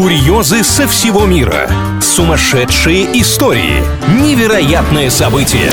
Курьезы 0.00 0.64
со 0.64 0.88
всего 0.88 1.26
мира. 1.26 1.70
Сумасшедшие 2.00 3.20
истории. 3.20 3.84
Невероятные 4.22 5.10
события. 5.10 5.70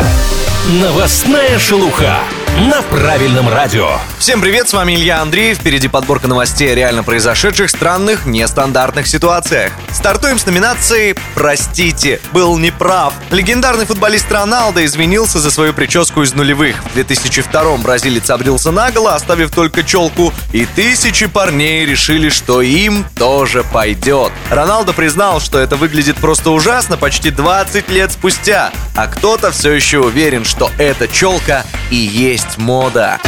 Новостная 0.81 1.57
шелуха 1.57 2.17
на 2.57 2.81
правильном 2.81 3.49
радио. 3.49 3.87
Всем 4.17 4.41
привет, 4.41 4.67
с 4.67 4.73
вами 4.73 4.95
Илья 4.95 5.21
Андреев. 5.21 5.59
Впереди 5.59 5.87
подборка 5.87 6.27
новостей 6.27 6.71
о 6.71 6.75
реально 6.75 7.03
произошедших 7.03 7.69
странных, 7.69 8.25
нестандартных 8.25 9.05
ситуациях. 9.05 9.71
Стартуем 9.91 10.39
с 10.39 10.45
номинации 10.47 11.15
«Простите, 11.35 12.19
был 12.33 12.57
неправ». 12.57 13.13
Легендарный 13.29 13.85
футболист 13.85 14.31
Роналдо 14.31 14.83
извинился 14.83 15.39
за 15.39 15.51
свою 15.51 15.71
прическу 15.73 16.23
из 16.23 16.33
нулевых. 16.33 16.77
В 16.83 16.97
2002-м 16.97 17.83
бразилец 17.83 18.27
обрился 18.31 18.71
наголо, 18.71 19.13
оставив 19.13 19.51
только 19.51 19.83
челку, 19.83 20.33
и 20.51 20.65
тысячи 20.65 21.27
парней 21.27 21.85
решили, 21.85 22.29
что 22.29 22.63
им 22.63 23.05
тоже 23.17 23.63
пойдет. 23.71 24.31
Роналдо 24.49 24.93
признал, 24.93 25.41
что 25.41 25.59
это 25.59 25.75
выглядит 25.75 26.17
просто 26.17 26.49
ужасно 26.49 26.97
почти 26.97 27.29
20 27.29 27.87
лет 27.89 28.11
спустя, 28.11 28.71
а 28.95 29.05
кто-то 29.05 29.51
все 29.51 29.73
еще 29.73 29.99
уверен, 29.99 30.43
что 30.43 30.71
эта 30.79 31.07
челка 31.07 31.63
и 31.91 31.95
есть 31.95 32.57
мода. 32.57 33.19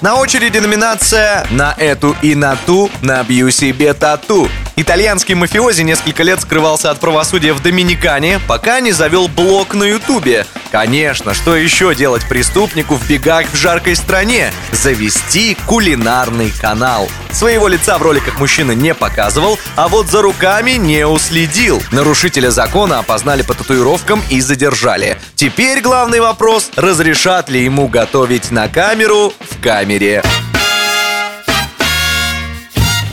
На 0.00 0.16
очереди 0.16 0.58
номинация 0.58 1.46
«На 1.50 1.72
эту 1.78 2.14
и 2.20 2.34
на 2.34 2.56
ту 2.56 2.90
набью 3.00 3.50
себе 3.50 3.94
тату». 3.94 4.50
Итальянский 4.76 5.34
мафиози 5.34 5.80
несколько 5.80 6.22
лет 6.22 6.42
скрывался 6.42 6.90
от 6.90 7.00
правосудия 7.00 7.54
в 7.54 7.62
Доминикане, 7.62 8.38
пока 8.46 8.80
не 8.80 8.92
завел 8.92 9.28
блог 9.28 9.72
на 9.72 9.84
Ютубе. 9.84 10.46
Конечно, 10.74 11.34
что 11.34 11.54
еще 11.54 11.94
делать 11.94 12.28
преступнику 12.28 12.96
в 12.96 13.08
бегах 13.08 13.46
в 13.46 13.54
жаркой 13.54 13.94
стране? 13.94 14.52
Завести 14.72 15.56
кулинарный 15.68 16.50
канал. 16.50 17.08
Своего 17.30 17.68
лица 17.68 17.96
в 17.96 18.02
роликах 18.02 18.40
мужчина 18.40 18.72
не 18.72 18.92
показывал, 18.92 19.56
а 19.76 19.86
вот 19.86 20.08
за 20.08 20.20
руками 20.20 20.72
не 20.72 21.06
уследил. 21.06 21.80
Нарушителя 21.92 22.50
закона 22.50 22.98
опознали 22.98 23.42
по 23.42 23.54
татуировкам 23.54 24.20
и 24.30 24.40
задержали. 24.40 25.16
Теперь 25.36 25.80
главный 25.80 26.18
вопрос, 26.18 26.72
разрешат 26.74 27.48
ли 27.48 27.62
ему 27.62 27.86
готовить 27.86 28.50
на 28.50 28.66
камеру 28.66 29.32
в 29.48 29.62
камере. 29.62 30.24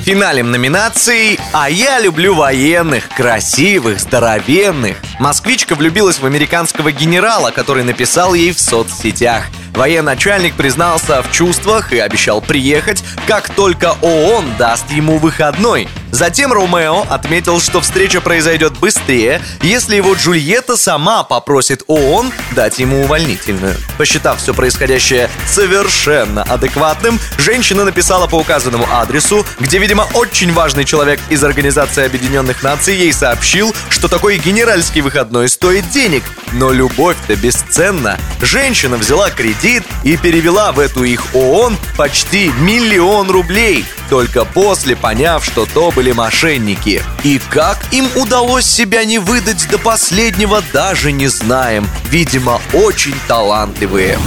Финалем 0.03 0.49
номинации 0.49 1.39
«А 1.53 1.69
я 1.69 1.99
люблю 1.99 2.33
военных, 2.33 3.07
красивых, 3.09 3.99
здоровенных». 3.99 4.97
Москвичка 5.19 5.75
влюбилась 5.75 6.17
в 6.17 6.25
американского 6.25 6.91
генерала, 6.91 7.51
который 7.51 7.83
написал 7.83 8.33
ей 8.33 8.51
в 8.51 8.59
соцсетях– 8.59 9.45
Военачальник 9.73 10.55
признался 10.55 11.21
в 11.21 11.31
чувствах 11.31 11.93
и 11.93 11.99
обещал 11.99 12.41
приехать, 12.41 13.03
как 13.25 13.49
только 13.49 13.95
ООН 14.01 14.57
даст 14.57 14.89
ему 14.91 15.17
выходной. 15.17 15.87
Затем 16.11 16.51
Ромео 16.51 17.05
отметил, 17.09 17.59
что 17.59 17.81
встреча 17.81 18.21
произойдет 18.21 18.77
быстрее, 18.77 19.41
если 19.61 19.95
его 19.95 20.13
Джульетта 20.13 20.77
сама 20.77 21.23
попросит 21.23 21.83
ООН 21.87 22.31
дать 22.51 22.79
ему 22.79 23.03
увольнительную. 23.03 23.75
Посчитав 23.97 24.39
все 24.39 24.53
происходящее 24.53 25.29
совершенно 25.47 26.43
адекватным, 26.43 27.19
женщина 27.37 27.85
написала 27.85 28.27
по 28.27 28.35
указанному 28.35 28.85
адресу, 28.91 29.45
где, 29.59 29.77
видимо, 29.77 30.07
очень 30.13 30.51
важный 30.53 30.85
человек 30.85 31.19
из 31.29 31.43
Организации 31.43 32.05
Объединенных 32.05 32.61
Наций 32.61 32.95
ей 32.95 33.13
сообщил, 33.13 33.73
что 33.89 34.07
такой 34.07 34.37
генеральский 34.37 35.01
выходной 35.01 35.47
стоит 35.49 35.89
денег. 35.89 36.23
Но 36.53 36.71
любовь-то 36.71 37.35
бесценна. 37.35 38.19
Женщина 38.41 38.97
взяла 38.97 39.29
кредит 39.29 39.83
и 40.03 40.17
перевела 40.17 40.71
в 40.73 40.79
эту 40.79 41.03
их 41.03 41.33
ООН 41.33 41.77
почти 41.97 42.51
миллион 42.59 43.29
рублей, 43.31 43.85
только 44.09 44.43
после 44.43 44.95
поняв, 44.95 45.45
что 45.45 45.65
то 45.65 45.91
были 46.01 46.13
мошенники. 46.13 47.03
И 47.23 47.39
как 47.51 47.77
им 47.91 48.07
удалось 48.15 48.65
себя 48.65 49.05
не 49.05 49.19
выдать 49.19 49.69
до 49.69 49.77
последнего, 49.77 50.63
даже 50.73 51.11
не 51.11 51.27
знаем. 51.27 51.87
Видимо, 52.05 52.59
очень 52.73 53.13
талантливые. 53.27 54.17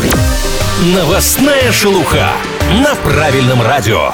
Новостная 0.95 1.73
шелуха 1.73 2.31
на 2.81 2.95
правильном 2.95 3.61
радио. 3.61 4.13